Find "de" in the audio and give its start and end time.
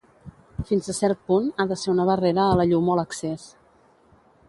1.73-1.79